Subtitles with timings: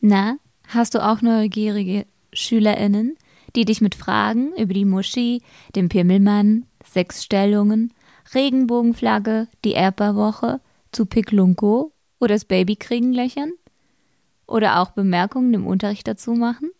[0.00, 3.16] Na, hast du auch neugierige SchülerInnen,
[3.56, 5.42] die dich mit Fragen über die Muschi,
[5.74, 7.92] den Pimmelmann, Sexstellungen,
[8.34, 10.60] Regenbogenflagge, die Erdbeerwoche,
[10.92, 13.52] zu Piklunko oder das Babykriegen löchern?
[14.46, 16.70] Oder auch Bemerkungen im Unterricht dazu machen?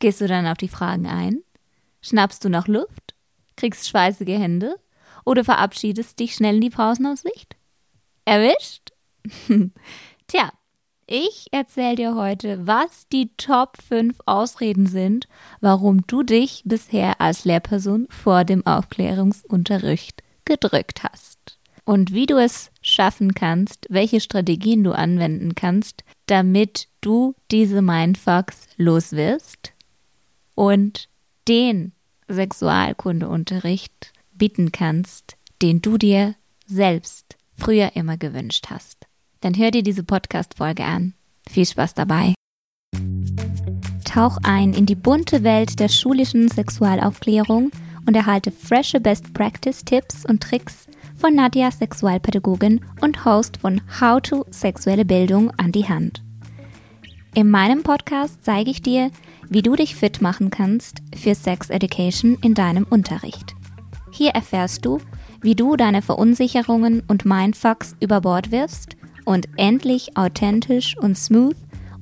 [0.00, 1.42] Gehst du dann auf die Fragen ein?
[2.02, 3.14] Schnappst du nach Luft?
[3.56, 4.76] Kriegst schweißige Hände?
[5.24, 7.56] Oder verabschiedest dich schnell in die Pausenaufsicht?
[8.24, 8.90] Erwischt?
[10.26, 10.52] Tja,
[11.06, 15.28] ich erzähle dir heute, was die Top 5 Ausreden sind,
[15.60, 21.58] warum du dich bisher als Lehrperson vor dem Aufklärungsunterricht gedrückt hast.
[21.84, 28.68] Und wie du es schaffen kannst, welche Strategien du anwenden kannst, damit du diese Mindfucks
[28.76, 29.72] loswirst
[30.54, 31.08] und
[31.48, 31.92] den
[32.28, 36.34] Sexualkundeunterricht bieten kannst, den du dir
[36.66, 39.06] selbst früher immer gewünscht hast.
[39.42, 41.14] Dann hör dir diese Podcast-Folge an.
[41.50, 42.34] Viel Spaß dabei.
[44.04, 47.72] Tauch ein in die bunte Welt der schulischen Sexualaufklärung
[48.06, 54.20] und erhalte frische Best Practice Tipps und Tricks von Nadja, Sexualpädagogin und Host von How
[54.20, 56.22] to Sexuelle Bildung an die Hand.
[57.34, 59.10] In meinem Podcast zeige ich dir,
[59.48, 63.56] wie du dich fit machen kannst für Sex Education in deinem Unterricht.
[64.12, 65.00] Hier erfährst du,
[65.40, 71.56] wie du deine Verunsicherungen und Mindfucks über Bord wirfst und endlich authentisch und smooth,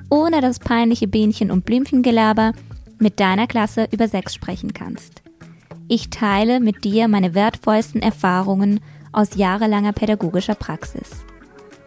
[0.08, 2.52] ohne das peinliche Bienchen- und Blümchengelaber,
[2.98, 5.22] mit deiner Klasse über Sex sprechen kannst.
[5.88, 8.80] Ich teile mit dir meine wertvollsten Erfahrungen
[9.12, 11.24] aus jahrelanger pädagogischer Praxis.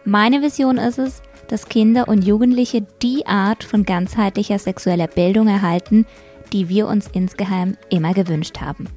[0.04, 6.06] Meine Vision ist es, dass Kinder und Jugendliche die Art von ganzheitlicher sexueller Bildung erhalten,
[6.52, 8.88] die wir uns insgeheim immer gewünscht haben.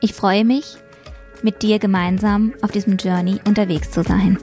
[0.00, 0.76] Ich freue mich,
[1.42, 4.38] mit dir gemeinsam auf diesem Journey unterwegs zu sein.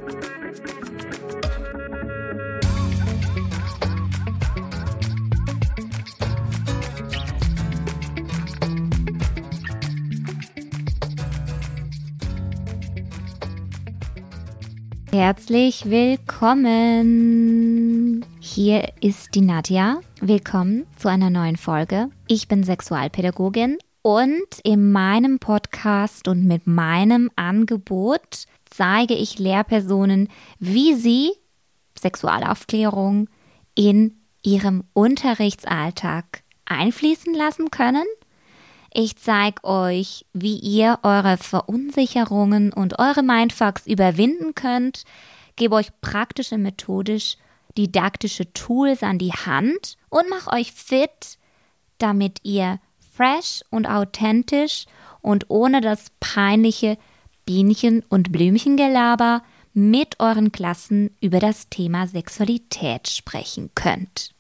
[15.14, 17.06] Herzlich willkommen.
[18.40, 20.00] Hier ist die Nadja.
[20.22, 22.08] Willkommen zu einer neuen Folge.
[22.30, 30.30] Ich bin Sexualpädagogin und in meinem Podcast und mit meinem Angebot zeige ich Lehrpersonen,
[30.60, 31.34] wie sie
[32.00, 33.28] Sexualaufklärung
[33.76, 38.06] in ihrem Unterrichtsalltag einfließen lassen können
[38.94, 45.04] ich zeige euch, wie ihr eure Verunsicherungen und eure Mindfucks überwinden könnt,
[45.56, 47.38] gebe euch praktische, methodisch
[47.78, 51.38] didaktische Tools an die Hand und mache euch fit,
[52.00, 52.80] damit ihr
[53.14, 54.86] fresh und authentisch
[55.22, 56.98] und ohne das peinliche
[57.46, 59.44] Bienchen- und Blümchengelaber
[59.74, 64.34] mit euren Klassen über das Thema Sexualität sprechen könnt.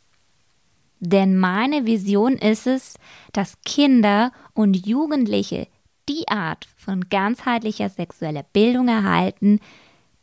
[1.01, 2.93] Denn meine Vision ist es,
[3.33, 5.67] dass Kinder und Jugendliche
[6.07, 9.59] die Art von ganzheitlicher sexueller Bildung erhalten,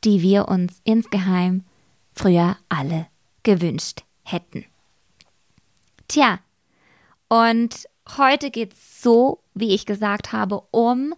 [0.05, 1.65] die wir uns insgeheim
[2.15, 3.09] früher alle
[3.43, 4.65] gewünscht hätten.
[6.07, 6.39] Tja,
[7.29, 11.13] und heute geht es so, wie ich gesagt habe, um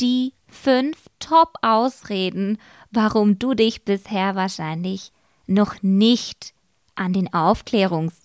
[0.00, 2.58] die fünf Top-Ausreden,
[2.92, 5.10] warum du dich bisher wahrscheinlich
[5.48, 6.54] noch nicht
[6.94, 8.21] an den Aufklärungs-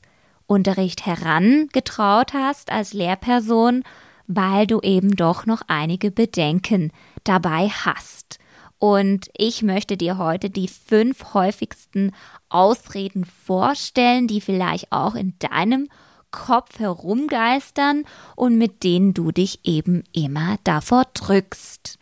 [0.47, 3.83] Unterricht herangetraut hast als Lehrperson,
[4.27, 6.91] weil du eben doch noch einige Bedenken
[7.23, 8.39] dabei hast.
[8.79, 12.13] Und ich möchte dir heute die fünf häufigsten
[12.49, 15.89] Ausreden vorstellen, die vielleicht auch in deinem
[16.31, 18.03] Kopf herumgeistern
[18.35, 21.97] und mit denen du dich eben immer davor drückst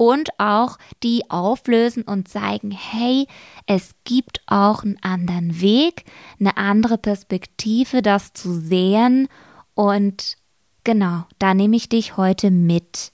[0.00, 3.26] und auch die auflösen und zeigen, hey,
[3.66, 6.06] es gibt auch einen anderen Weg,
[6.40, 9.28] eine andere Perspektive, das zu sehen
[9.74, 10.38] und
[10.84, 13.12] genau, da nehme ich dich heute mit.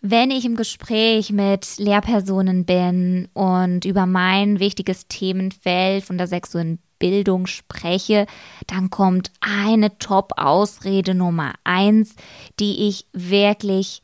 [0.00, 6.80] Wenn ich im Gespräch mit Lehrpersonen bin und über mein wichtiges Themenfeld von der sexuellen
[6.98, 8.26] Bildung spreche,
[8.66, 12.16] dann kommt eine Top-Ausrede Nummer eins,
[12.58, 14.02] die ich wirklich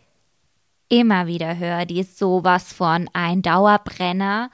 [0.89, 4.51] immer wieder höre, die ist sowas von ein Dauerbrenner.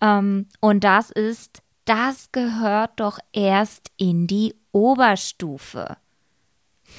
[0.00, 5.96] Ähm, und das ist, das gehört doch erst in die Oberstufe.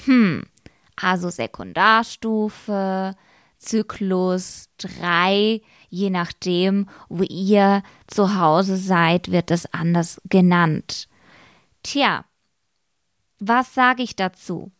[0.04, 0.44] Hm,
[0.96, 3.14] also Sekundarstufe,
[3.58, 11.08] Zyklus 3, je nachdem, wo ihr zu Hause seid, wird es anders genannt.
[11.82, 12.24] Tja,
[13.38, 14.72] was sage ich dazu?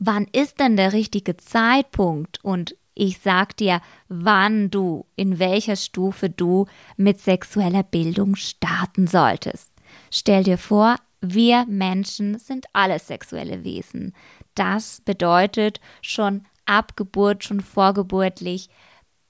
[0.00, 6.28] Wann ist denn der richtige Zeitpunkt und ich sag dir, wann du, in welcher Stufe
[6.28, 6.66] du
[6.96, 9.70] mit sexueller Bildung starten solltest.
[10.10, 14.14] Stell dir vor, wir Menschen sind alle sexuelle Wesen.
[14.54, 18.68] Das bedeutet schon ab Geburt, schon vorgeburtlich,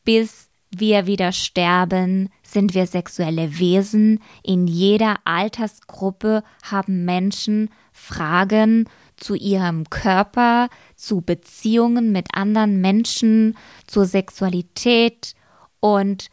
[0.04, 4.20] bis wir wieder sterben, sind wir sexuelle Wesen.
[4.42, 8.88] In jeder Altersgruppe haben Menschen Fragen
[9.20, 13.56] zu ihrem Körper, zu Beziehungen mit anderen Menschen,
[13.86, 15.34] zur Sexualität
[15.80, 16.28] und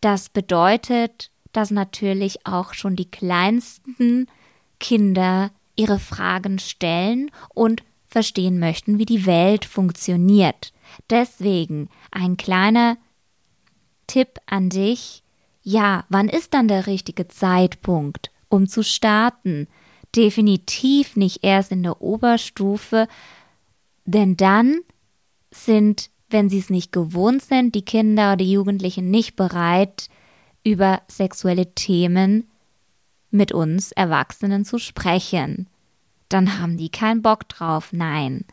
[0.00, 4.26] das bedeutet, dass natürlich auch schon die kleinsten
[4.78, 10.72] Kinder ihre Fragen stellen und verstehen möchten, wie die Welt funktioniert.
[11.10, 12.96] Deswegen ein kleiner
[14.06, 15.22] Tipp an dich.
[15.62, 19.68] Ja, wann ist dann der richtige Zeitpunkt, um zu starten?
[20.16, 23.06] Definitiv nicht erst in der Oberstufe,
[24.04, 24.80] denn dann
[25.50, 30.08] sind, wenn sie es nicht gewohnt sind, die Kinder oder Jugendlichen nicht bereit,
[30.64, 32.48] über sexuelle Themen
[33.30, 35.68] mit uns Erwachsenen zu sprechen.
[36.28, 37.92] Dann haben die keinen Bock drauf.
[37.92, 38.44] Nein.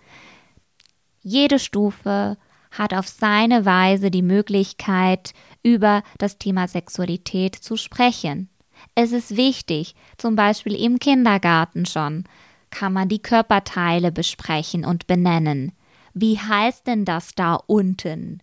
[1.22, 2.38] Jede Stufe
[2.72, 5.34] hat auf seine Weise die Möglichkeit,
[5.64, 8.50] über das Thema Sexualität zu sprechen.
[8.96, 12.24] Es ist wichtig, zum Beispiel im Kindergarten schon,
[12.70, 15.72] kann man die Körperteile besprechen und benennen.
[16.14, 18.42] Wie heißt denn das da unten?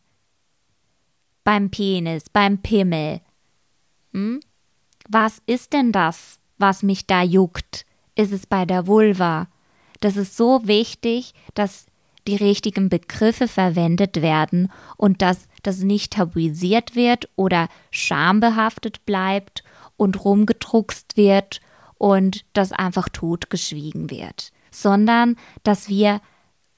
[1.42, 3.20] Beim Penis, beim Pimmel.
[4.12, 4.40] Hm?
[5.08, 7.84] Was ist denn das, was mich da juckt?
[8.14, 9.48] Ist es bei der Vulva?
[10.00, 11.87] Das ist so wichtig, dass
[12.26, 19.63] die richtigen Begriffe verwendet werden und dass das nicht tabuisiert wird oder schambehaftet bleibt
[19.96, 21.61] und rumgedruckst wird
[21.99, 26.20] und das einfach totgeschwiegen wird, sondern dass wir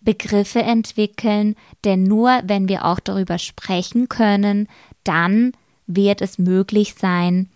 [0.01, 4.69] Begriffe entwickeln, denn nur wenn wir auch darüber sprechen können,
[5.05, 5.53] dann
[5.87, 7.51] wird es möglich sein,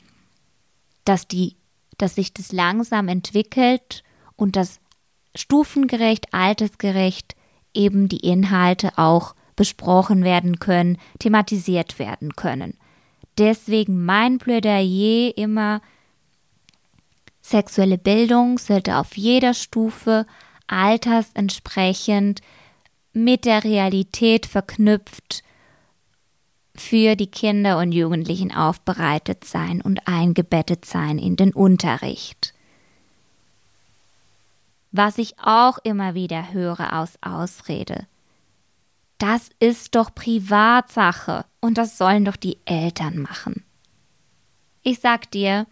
[1.04, 1.56] dass die,
[1.96, 4.02] dass sich das langsam entwickelt
[4.36, 4.80] und dass
[5.34, 7.36] stufengerecht, altersgerecht
[7.72, 12.76] eben die Inhalte auch besprochen werden können, thematisiert werden können.
[13.40, 15.80] Deswegen mein Plädoyer immer,
[17.40, 20.26] sexuelle Bildung sollte auf jeder Stufe
[20.66, 22.42] altersentsprechend
[23.14, 25.42] mit der Realität verknüpft
[26.74, 32.52] für die Kinder und Jugendlichen aufbereitet sein und eingebettet sein in den Unterricht.
[34.92, 38.06] Was ich auch immer wieder höre aus Ausrede.
[39.16, 43.64] Das ist doch Privatsache und das sollen doch die Eltern machen.
[44.82, 45.66] Ich sag dir,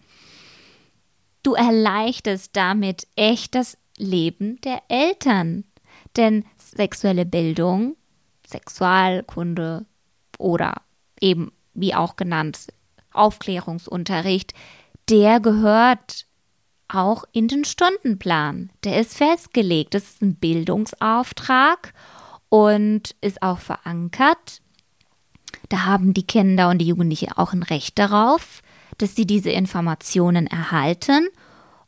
[1.43, 5.65] du erleichterst damit echt das Leben der Eltern.
[6.17, 7.97] Denn sexuelle Bildung,
[8.47, 9.87] Sexualkunde
[10.39, 10.83] oder
[11.21, 12.69] eben wie auch genannt
[13.13, 14.53] Aufklärungsunterricht,
[15.09, 16.27] der gehört
[16.89, 18.71] auch in den Stundenplan.
[18.85, 19.95] Der ist festgelegt.
[19.95, 21.93] Das ist ein Bildungsauftrag
[22.49, 24.63] und ist auch verankert.
[25.69, 28.63] Da haben die Kinder und die Jugendlichen auch ein Recht darauf,
[28.97, 31.29] dass sie diese Informationen erhalten.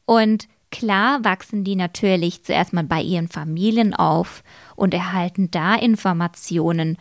[0.05, 4.43] Und klar wachsen die natürlich zuerst mal bei ihren Familien auf
[4.77, 6.99] und erhalten da Informationen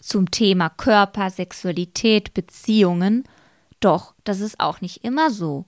[0.00, 3.24] zum Thema Körper, Sexualität, Beziehungen.
[3.80, 5.64] Doch das ist auch nicht immer so.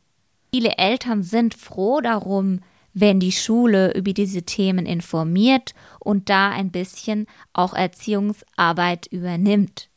[0.53, 2.61] Viele Eltern sind froh darum,
[2.95, 9.91] wenn die Schule über diese Themen informiert und da ein bisschen auch Erziehungsarbeit übernimmt.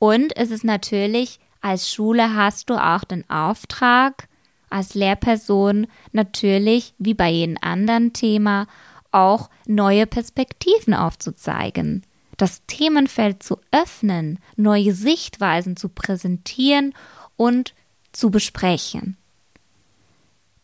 [0.00, 4.26] Und es ist natürlich, als Schule hast du auch den Auftrag,
[4.68, 8.66] als Lehrperson natürlich, wie bei jedem anderen Thema,
[9.12, 12.02] auch neue Perspektiven aufzuzeigen
[12.40, 16.94] das Themenfeld zu öffnen, neue Sichtweisen zu präsentieren
[17.36, 17.74] und
[18.12, 19.16] zu besprechen.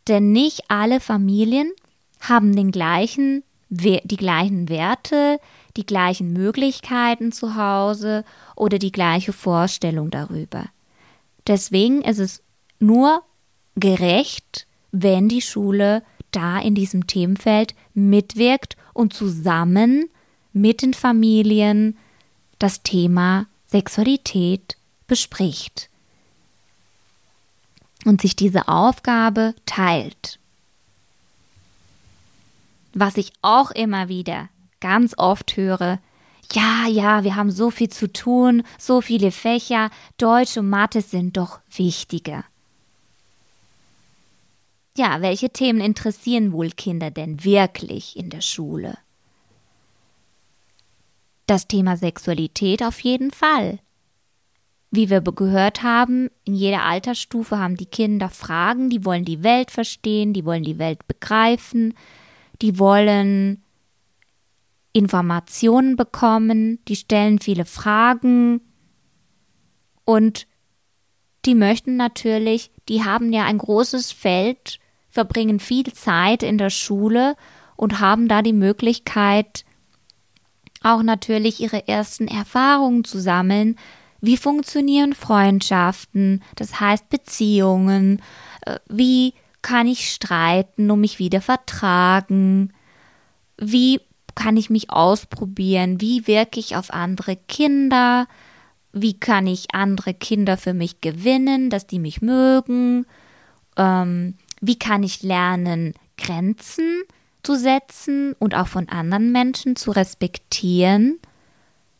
[0.08, 1.70] Denn nicht alle Familien
[2.20, 5.38] haben den gleichen, die gleichen Werte,
[5.76, 10.66] die gleichen Möglichkeiten zu Hause oder die gleiche Vorstellung darüber.
[11.46, 12.42] Deswegen ist es
[12.78, 13.22] nur
[13.76, 16.02] gerecht, wenn die Schule
[16.32, 20.08] da in diesem Themenfeld mitwirkt und zusammen
[20.52, 21.96] mit den Familien
[22.58, 25.88] das Thema Sexualität bespricht
[28.04, 30.38] und sich diese Aufgabe teilt.
[32.94, 34.48] Was ich auch immer wieder
[34.80, 35.98] ganz oft höre,
[36.52, 41.36] ja, ja, wir haben so viel zu tun, so viele Fächer, Deutsch und Mathe sind
[41.36, 42.44] doch wichtiger.
[44.96, 48.96] Ja, welche Themen interessieren wohl Kinder denn wirklich in der Schule?
[51.46, 53.78] Das Thema Sexualität auf jeden Fall.
[54.92, 59.70] wie wir gehört haben, in jeder Altersstufe haben die Kinder Fragen, die wollen die Welt
[59.70, 61.92] verstehen, die wollen die Welt begreifen,
[62.62, 63.62] die wollen
[64.96, 68.62] Informationen bekommen, die stellen viele Fragen
[70.06, 70.46] und
[71.44, 74.78] die möchten natürlich, die haben ja ein großes Feld,
[75.10, 77.36] verbringen viel Zeit in der Schule
[77.76, 79.66] und haben da die Möglichkeit,
[80.82, 83.76] auch natürlich ihre ersten Erfahrungen zu sammeln.
[84.22, 88.22] Wie funktionieren Freundschaften, das heißt Beziehungen,
[88.62, 92.72] äh, wie kann ich streiten und mich wieder vertragen,
[93.58, 94.00] wie
[94.36, 98.28] kann ich mich ausprobieren, wie wirke ich auf andere Kinder,
[98.92, 103.06] wie kann ich andere Kinder für mich gewinnen, dass die mich mögen,
[103.76, 107.02] ähm, wie kann ich lernen, Grenzen
[107.42, 111.18] zu setzen und auch von anderen Menschen zu respektieren?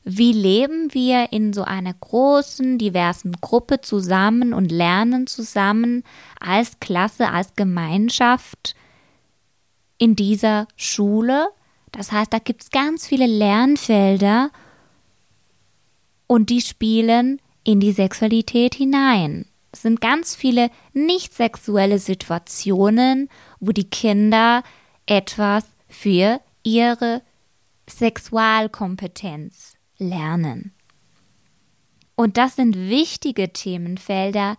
[0.05, 6.05] Wie leben wir in so einer großen, diversen Gruppe zusammen und lernen zusammen
[6.39, 8.77] als Klasse, als Gemeinschaft
[9.99, 11.49] in dieser Schule?
[11.97, 14.51] Das heißt, da gibt es ganz viele Lernfelder
[16.27, 19.47] und die spielen in die Sexualität hinein.
[19.73, 24.63] Es sind ganz viele nicht sexuelle Situationen, wo die Kinder
[25.07, 27.23] etwas für ihre
[27.89, 30.75] Sexualkompetenz lernen.
[32.15, 34.59] Und das sind wichtige Themenfelder,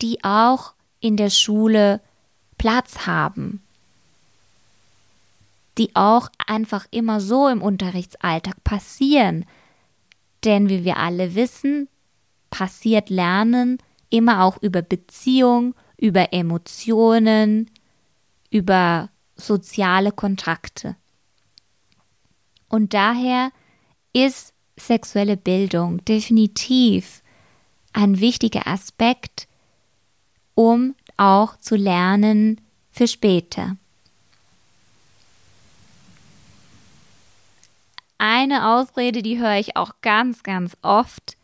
[0.00, 2.00] die auch in der Schule
[2.56, 3.62] Platz haben,
[5.78, 9.44] die auch einfach immer so im Unterrichtsalltag passieren.
[10.44, 11.88] Denn wie wir alle wissen,
[12.50, 13.78] passiert Lernen
[14.10, 17.70] immer auch über Beziehung, über Emotionen,
[18.50, 20.96] über soziale Kontakte.
[22.68, 23.50] Und daher
[24.12, 27.22] ist sexuelle Bildung definitiv
[27.92, 29.48] ein wichtiger Aspekt,
[30.54, 33.76] um auch zu lernen für später.
[38.18, 41.36] Eine Ausrede, die höre ich auch ganz, ganz oft.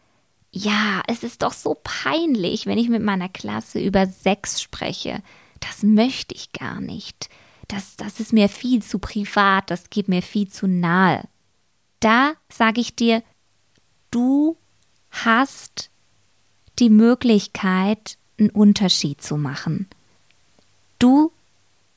[0.51, 5.23] Ja, es ist doch so peinlich, wenn ich mit meiner Klasse über Sex spreche.
[5.61, 7.29] Das möchte ich gar nicht
[7.69, 11.29] das, das ist mir viel zu privat, das geht mir viel zu nahe.
[12.01, 13.23] Da sage ich dir,
[14.11, 14.57] du
[15.11, 15.91] hast
[16.79, 19.89] die Möglichkeit, einen Unterschied zu machen.
[20.99, 21.31] Du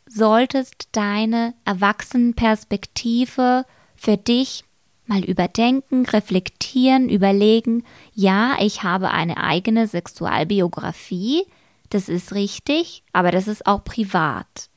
[0.08, 3.66] solltest deine Erwachsenenperspektive
[3.96, 4.64] für dich
[5.10, 7.84] mal überdenken, reflektieren, überlegen,
[8.14, 11.46] ja, ich habe eine eigene Sexualbiografie,
[11.90, 14.70] das ist richtig, aber das ist auch privat.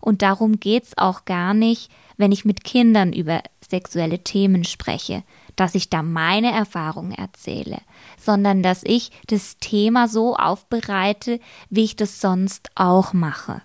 [0.00, 5.22] Und darum geht's auch gar nicht, wenn ich mit Kindern über sexuelle Themen spreche,
[5.56, 7.78] dass ich da meine Erfahrungen erzähle,
[8.18, 13.62] sondern dass ich das Thema so aufbereite, wie ich das sonst auch mache.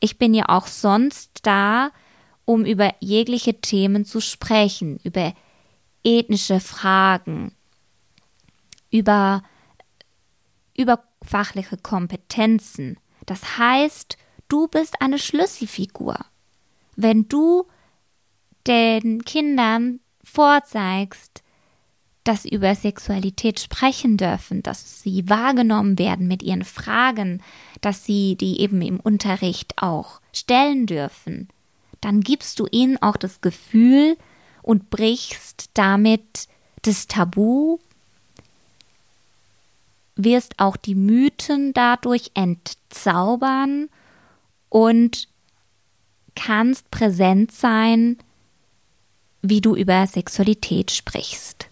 [0.00, 1.90] Ich bin ja auch sonst da,
[2.44, 5.34] um über jegliche Themen zu sprechen, über
[6.04, 7.52] ethnische Fragen,
[8.90, 9.42] über,
[10.76, 12.98] über fachliche Kompetenzen.
[13.26, 14.16] Das heißt,
[14.48, 16.18] du bist eine Schlüsselfigur.
[16.96, 17.66] Wenn du
[18.66, 21.42] den Kindern vorzeigst,
[22.24, 27.42] dass sie über Sexualität sprechen dürfen, dass sie wahrgenommen werden mit ihren Fragen,
[27.80, 31.48] dass sie die eben im Unterricht auch stellen dürfen,
[32.00, 34.16] dann gibst du ihnen auch das Gefühl
[34.62, 36.48] und brichst damit
[36.82, 37.78] das Tabu,
[40.16, 43.88] wirst auch die Mythen dadurch entzaubern
[44.68, 45.28] und
[46.34, 48.18] kannst präsent sein,
[49.42, 51.68] wie du über Sexualität sprichst.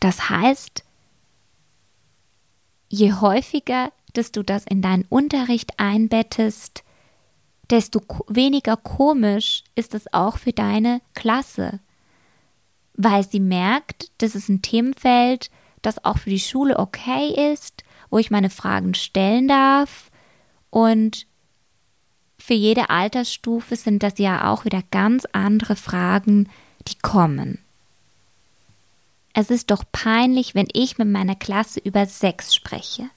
[0.00, 0.84] Das heißt,
[2.88, 6.84] je häufiger, dass du das in deinen Unterricht einbettest,
[7.70, 11.80] desto weniger komisch ist es auch für deine Klasse,
[12.94, 15.50] weil sie merkt, das ist ein Themenfeld,
[15.82, 20.10] das auch für die Schule okay ist, wo ich meine Fragen stellen darf
[20.70, 21.26] und
[22.38, 26.50] für jede Altersstufe sind das ja auch wieder ganz andere Fragen,
[26.86, 27.58] die kommen.
[29.32, 33.08] Es ist doch peinlich, wenn ich mit meiner Klasse über Sex spreche.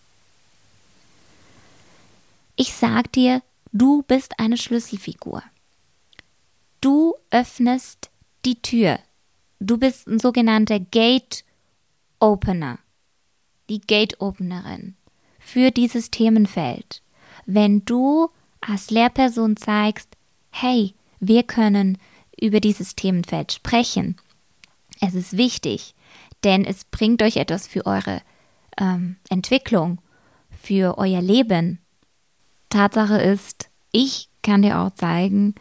[2.56, 3.42] Ich sag dir,
[3.78, 5.44] du bist eine Schlüsselfigur.
[6.82, 8.10] Du öffnest
[8.46, 9.00] die Tür.
[9.60, 11.44] Du bist ein sogenannter Gate
[12.20, 12.80] Opener.
[13.70, 14.96] Die Gate Openerin
[15.40, 17.02] für dieses Themenfeld
[17.48, 18.30] wenn du
[18.62, 20.10] als Lehrperson zeigst,
[20.52, 21.98] hey, wir können
[22.40, 24.18] über dieses Themenfeld sprechen.
[25.00, 25.96] Es ist wichtig,
[26.44, 28.22] denn es bringt euch etwas für eure
[28.80, 30.00] ähm, Entwicklung,
[30.62, 31.80] für euer Leben.
[32.70, 33.57] Tatsache ist,
[33.98, 35.56] ich kann dir auch zeigen,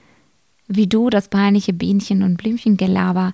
[0.69, 3.33] wie du das peinliche Bienchen- und Blümchengelaber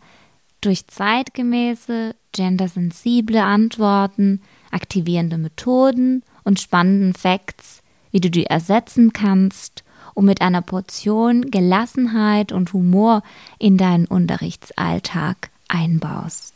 [0.61, 7.83] durch zeitgemäße, gendersensible Antworten, aktivierende Methoden und spannenden Facts,
[8.13, 9.83] wie du die ersetzen kannst
[10.15, 13.23] und mit einer Portion Gelassenheit und Humor
[13.59, 16.55] in deinen Unterrichtsalltag einbaust.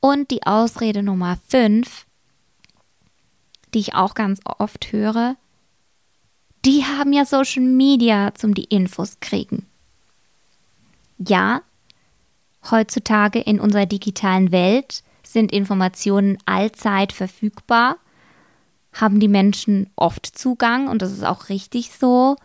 [0.00, 2.06] Und die Ausrede Nummer 5,
[3.74, 5.36] die ich auch ganz oft höre,
[6.64, 9.66] die haben ja Social Media zum die Infos kriegen.
[11.18, 11.62] Ja,
[12.70, 17.98] heutzutage in unserer digitalen Welt sind Informationen allzeit verfügbar,
[18.92, 22.36] haben die Menschen oft Zugang, und das ist auch richtig so,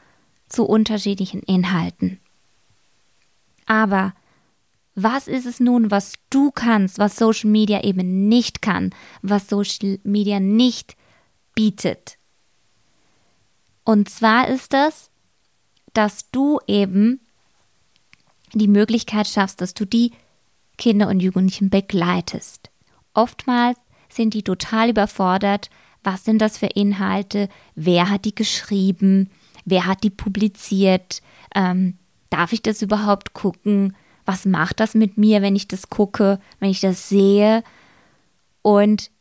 [0.50, 2.20] zu unterschiedlichen Inhalten.
[3.65, 4.13] Aber
[4.96, 8.91] was ist es nun, was du kannst, was Social Media eben nicht kann,
[9.22, 10.96] was Social Media nicht
[11.55, 12.17] bietet?
[13.83, 15.09] Und zwar ist es,
[15.93, 17.19] dass du eben
[18.53, 20.11] die Möglichkeit schaffst, dass du die
[20.77, 22.69] Kinder und Jugendlichen begleitest.
[23.13, 23.77] Oftmals
[24.09, 25.69] sind die total überfordert.
[26.03, 27.49] Was sind das für Inhalte?
[27.75, 29.29] Wer hat die geschrieben?
[29.65, 31.21] Wer hat die publiziert?
[31.55, 31.97] Ähm,
[32.29, 33.95] darf ich das überhaupt gucken?
[34.25, 37.63] Was macht das mit mir, wenn ich das gucke, wenn ich das sehe?
[38.61, 39.11] Und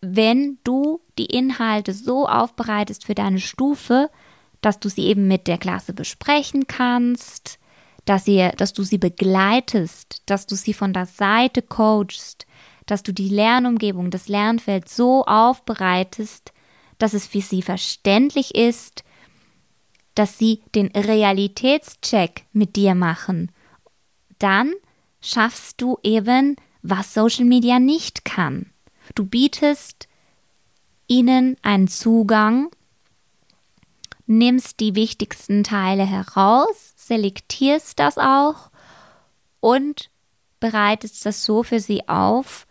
[0.00, 4.10] wenn du die Inhalte so aufbereitest für deine Stufe,
[4.60, 7.58] dass du sie eben mit der Klasse besprechen kannst,
[8.04, 12.46] dass, ihr, dass du sie begleitest, dass du sie von der Seite coachst,
[12.86, 16.52] dass du die Lernumgebung, das Lernfeld so aufbereitest,
[16.98, 19.04] dass es für sie verständlich ist,
[20.14, 23.52] dass sie den Realitätscheck mit dir machen.
[24.38, 24.72] Dann
[25.20, 28.72] schaffst du eben, was Social Media nicht kann.
[29.14, 30.08] Du bietest
[31.06, 32.70] ihnen einen Zugang,
[34.26, 38.70] nimmst die wichtigsten Teile heraus, selektierst das auch
[39.60, 40.10] und
[40.60, 42.66] bereitest das so für sie auf,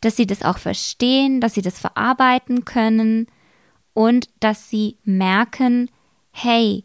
[0.00, 3.26] dass sie das auch verstehen, dass sie das verarbeiten können
[3.94, 5.90] und dass sie merken,
[6.30, 6.84] hey,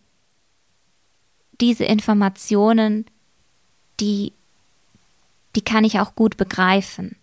[1.61, 3.05] diese Informationen,
[3.99, 4.33] die,
[5.55, 7.15] die kann ich auch gut begreifen.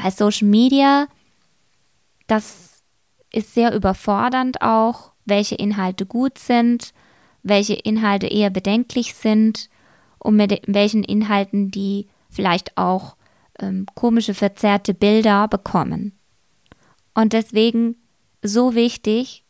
[0.00, 1.08] Weil Social Media,
[2.26, 2.82] das
[3.32, 6.92] ist sehr überfordernd auch, welche Inhalte gut sind,
[7.42, 9.68] welche Inhalte eher bedenklich sind
[10.18, 13.16] und mit welchen Inhalten die vielleicht auch
[13.58, 16.18] ähm, komische, verzerrte Bilder bekommen.
[17.14, 17.96] Und deswegen
[18.42, 19.44] so wichtig,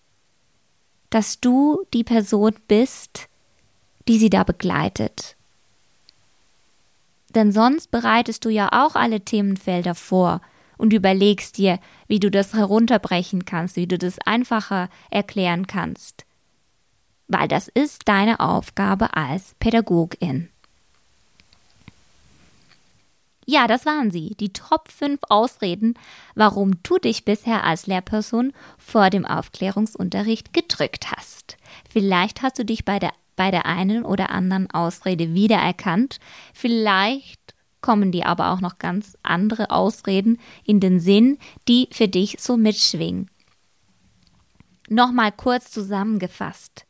[1.11, 3.29] dass du die Person bist,
[4.09, 5.37] die sie da begleitet.
[7.35, 10.41] Denn sonst bereitest du ja auch alle Themenfelder vor
[10.79, 16.25] und überlegst dir, wie du das herunterbrechen kannst, wie du das einfacher erklären kannst.
[17.27, 20.49] Weil das ist deine Aufgabe als Pädagogin.
[23.51, 25.95] Ja, das waren sie, die Top 5 Ausreden,
[26.35, 31.57] warum du dich bisher als Lehrperson vor dem Aufklärungsunterricht gedrückt hast.
[31.89, 36.19] Vielleicht hast du dich bei der, bei der einen oder anderen Ausrede wiedererkannt,
[36.53, 42.37] vielleicht kommen dir aber auch noch ganz andere Ausreden in den Sinn, die für dich
[42.41, 43.31] so mitschwingen.
[44.89, 46.85] Nochmal kurz zusammengefasst,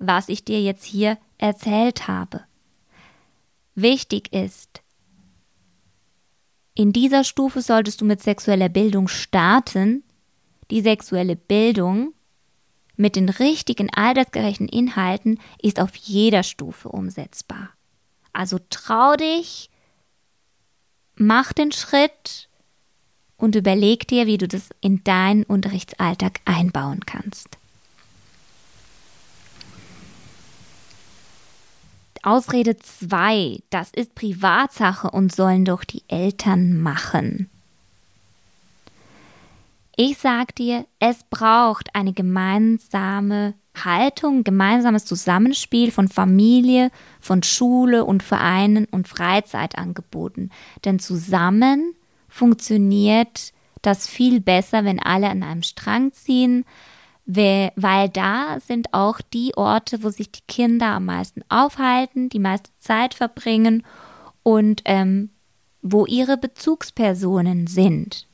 [0.00, 2.42] was ich dir jetzt hier erzählt habe.
[3.76, 4.82] Wichtig ist,
[6.74, 10.02] in dieser Stufe solltest du mit sexueller Bildung starten.
[10.72, 12.14] Die sexuelle Bildung
[12.96, 17.70] mit den richtigen altersgerechten Inhalten ist auf jeder Stufe umsetzbar.
[18.32, 19.70] Also trau dich,
[21.16, 22.48] mach den Schritt
[23.36, 27.58] und überleg dir, wie du das in deinen Unterrichtsalltag einbauen kannst.
[32.22, 37.50] Ausrede 2, das ist Privatsache und sollen doch die Eltern machen.
[39.96, 48.22] Ich sag dir, es braucht eine gemeinsame Haltung, gemeinsames Zusammenspiel von Familie, von Schule und
[48.22, 50.50] Vereinen und Freizeitangeboten.
[50.84, 51.94] Denn zusammen
[52.28, 53.52] funktioniert
[53.82, 56.64] das viel besser, wenn alle an einem Strang ziehen,
[57.26, 62.70] weil da sind auch die Orte, wo sich die Kinder am meisten aufhalten, die meiste
[62.78, 63.84] Zeit verbringen
[64.42, 65.30] und ähm,
[65.82, 68.26] wo ihre Bezugspersonen sind.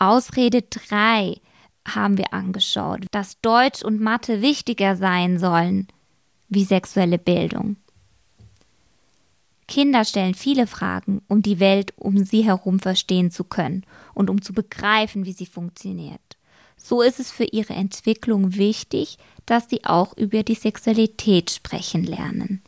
[0.00, 1.38] Ausrede 3
[1.86, 5.88] haben wir angeschaut, dass Deutsch und Mathe wichtiger sein sollen
[6.48, 7.76] wie sexuelle Bildung.
[9.68, 13.84] Kinder stellen viele Fragen, um die Welt um sie herum verstehen zu können
[14.14, 16.38] und um zu begreifen, wie sie funktioniert.
[16.78, 22.62] So ist es für ihre Entwicklung wichtig, dass sie auch über die Sexualität sprechen lernen.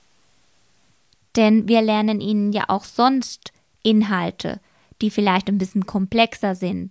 [1.35, 4.61] Denn wir lernen ihnen ja auch sonst Inhalte,
[5.01, 6.90] die vielleicht ein bisschen komplexer sind.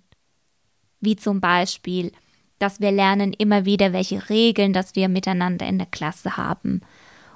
[1.01, 2.11] Wie zum Beispiel,
[2.59, 6.81] dass wir lernen immer wieder, welche Regeln, dass wir miteinander in der Klasse haben.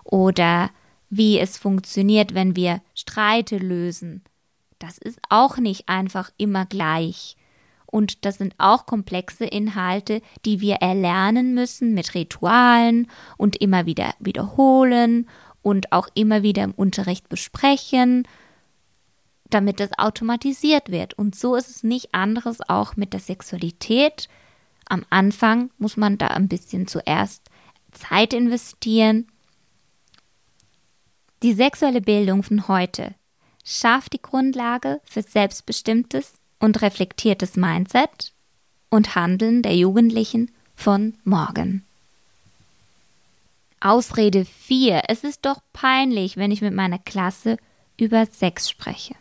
[0.03, 0.69] Oder
[1.09, 4.23] wie es funktioniert, wenn wir Streite lösen.
[4.79, 7.37] Das ist auch nicht einfach immer gleich.
[7.85, 14.13] Und das sind auch komplexe Inhalte, die wir erlernen müssen mit Ritualen und immer wieder
[14.19, 15.29] wiederholen
[15.61, 18.27] und auch immer wieder im Unterricht besprechen,
[19.49, 21.13] damit das automatisiert wird.
[21.15, 24.27] Und so ist es nicht anderes auch mit der Sexualität.
[24.87, 27.49] Am Anfang muss man da ein bisschen zuerst
[27.91, 29.27] Zeit investieren
[31.45, 33.13] die sexuelle Bildung von heute
[33.63, 38.33] schafft die Grundlage für selbstbestimmtes und reflektiertes Mindset
[38.89, 41.85] und Handeln der Jugendlichen von morgen.
[43.79, 45.03] Ausrede 4.
[45.07, 47.57] Es ist doch peinlich, wenn ich mit meiner Klasse
[47.99, 49.13] über Sex spreche.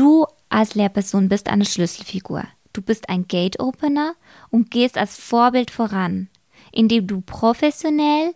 [0.00, 2.44] Du als Lehrperson bist eine Schlüsselfigur.
[2.72, 4.14] Du bist ein Gate-Opener
[4.48, 6.30] und gehst als Vorbild voran,
[6.72, 8.34] indem du professionell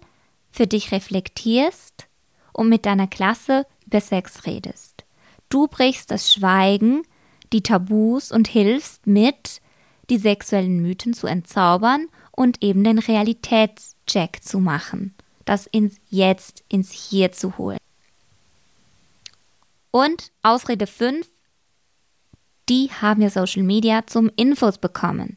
[0.52, 2.06] für dich reflektierst
[2.52, 5.06] und mit deiner Klasse über Sex redest.
[5.48, 7.00] Du brichst das Schweigen,
[7.54, 9.62] die Tabus und hilfst mit,
[10.10, 15.14] die sexuellen Mythen zu entzaubern und eben den Realitätscheck zu machen,
[15.46, 17.78] das ins Jetzt, ins Hier zu holen.
[19.90, 21.26] Und Ausrede 5,
[22.68, 25.36] die haben wir Social Media zum Infos bekommen.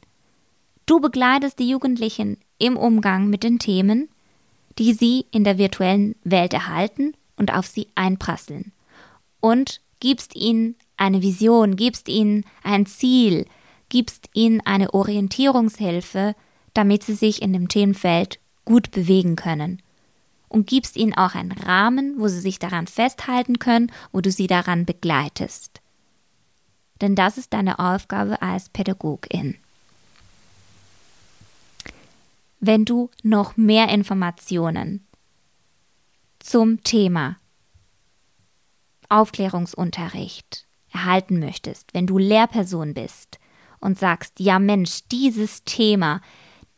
[0.86, 4.10] Du begleitest die Jugendlichen im Umgang mit den Themen,
[4.80, 8.72] die sie in der virtuellen Welt erhalten und auf sie einprasseln.
[9.42, 13.46] Und gibst ihnen eine Vision, gibst ihnen ein Ziel,
[13.90, 16.36] gibst ihnen eine Orientierungshilfe,
[16.74, 19.82] damit sie sich in dem Themenfeld gut bewegen können.
[20.50, 24.48] Und gibst ihnen auch einen Rahmen, wo sie sich daran festhalten können, wo du sie
[24.48, 25.82] daran begleitest.
[27.02, 29.58] Denn das ist deine Aufgabe als Pädagogin.
[32.60, 35.06] Wenn du noch mehr Informationen
[36.40, 37.38] zum Thema
[39.10, 43.40] Aufklärungsunterricht erhalten möchtest, wenn du Lehrperson bist
[43.80, 46.22] und sagst, ja Mensch, dieses Thema,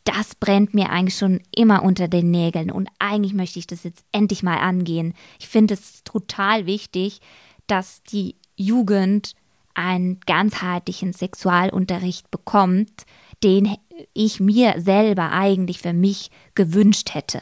[0.03, 4.05] das brennt mir eigentlich schon immer unter den Nägeln und eigentlich möchte ich das jetzt
[4.11, 5.13] endlich mal angehen.
[5.39, 7.21] Ich finde es total wichtig,
[7.67, 9.33] dass die Jugend
[9.79, 13.05] einen ganzheitlichen Sexualunterricht bekommt,
[13.43, 13.77] den
[14.13, 17.41] ich mir selber eigentlich für mich gewünscht hätte.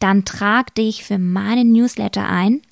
[0.00, 2.62] Dann trag dich für meinen Newsletter ein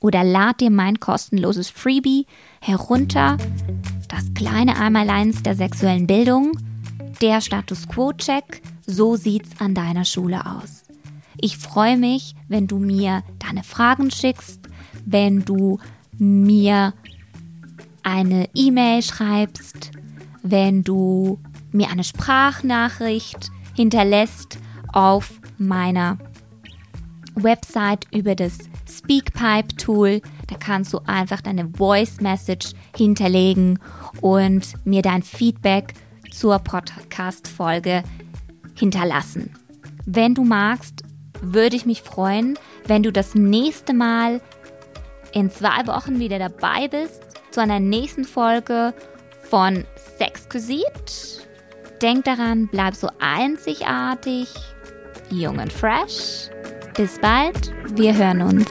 [0.00, 2.26] oder lad dir mein kostenloses Freebie
[2.60, 3.36] herunter,
[4.08, 6.58] das kleine Einmaleins der sexuellen Bildung,
[7.20, 10.84] der Status Quo-Check, so sieht's an deiner Schule aus.
[11.40, 14.68] Ich freue mich, wenn du mir deine Fragen schickst,
[15.04, 15.78] wenn du
[16.18, 16.94] mir
[18.02, 19.90] eine E-Mail schreibst,
[20.42, 21.38] wenn du
[21.72, 24.58] mir eine Sprachnachricht hinterlässt
[24.92, 26.18] auf meiner
[27.34, 30.22] Website über das Speakpipe-Tool.
[30.46, 33.78] Da kannst du einfach deine Voice Message hinterlegen
[34.20, 35.92] und mir dein Feedback
[36.30, 38.02] zur Podcast-Folge
[38.74, 39.54] hinterlassen.
[40.06, 41.02] Wenn du magst,
[41.40, 44.40] würde ich mich freuen, wenn du das nächste Mal
[45.32, 48.94] in zwei Wochen wieder dabei bist zu einer nächsten Folge
[49.42, 49.84] von
[50.18, 51.44] Sexquisite.
[52.02, 54.48] Denk daran, bleib so einzigartig,
[55.30, 56.50] jung und fresh.
[56.96, 58.66] Bis bald, wir hören uns.